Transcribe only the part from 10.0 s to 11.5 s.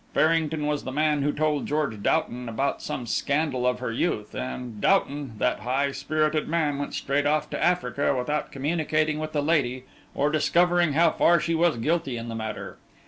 or discovering how far